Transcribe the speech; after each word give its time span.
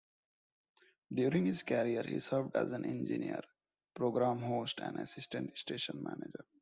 During 1.13 1.45
his 1.45 1.61
career 1.61 2.01
he 2.01 2.19
served 2.19 2.55
as 2.55 2.71
an 2.71 2.85
engineer, 2.85 3.41
program 3.93 4.39
host 4.39 4.79
and 4.79 4.97
assistant-station 4.97 6.01
manager. 6.01 6.43